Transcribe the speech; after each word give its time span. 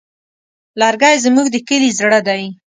لرګی 0.79 1.15
زموږ 1.25 1.47
د 1.51 1.55
کلي 1.67 1.89
زړه 1.99 2.19
دی. 2.27 2.43